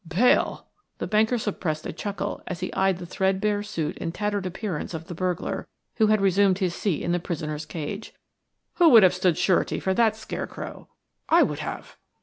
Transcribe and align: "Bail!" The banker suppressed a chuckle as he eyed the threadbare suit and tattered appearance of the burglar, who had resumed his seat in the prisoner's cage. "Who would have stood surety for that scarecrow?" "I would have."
"Bail!" 0.07 0.65
The 0.97 1.05
banker 1.05 1.37
suppressed 1.37 1.85
a 1.85 1.93
chuckle 1.93 2.41
as 2.47 2.61
he 2.61 2.73
eyed 2.73 2.97
the 2.97 3.05
threadbare 3.05 3.61
suit 3.61 3.99
and 4.01 4.11
tattered 4.11 4.47
appearance 4.47 4.95
of 4.95 5.05
the 5.05 5.13
burglar, 5.13 5.67
who 5.97 6.07
had 6.07 6.19
resumed 6.21 6.57
his 6.57 6.73
seat 6.73 7.03
in 7.03 7.11
the 7.11 7.19
prisoner's 7.19 7.67
cage. 7.67 8.11
"Who 8.77 8.89
would 8.89 9.03
have 9.03 9.13
stood 9.13 9.37
surety 9.37 9.79
for 9.79 9.93
that 9.93 10.15
scarecrow?" 10.15 10.89
"I 11.29 11.43
would 11.43 11.59
have." 11.59 11.97